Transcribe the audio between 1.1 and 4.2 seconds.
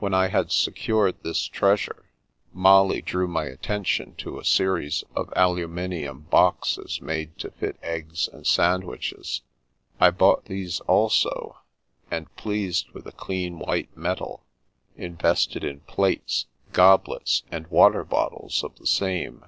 this treasure, Molly drew my attention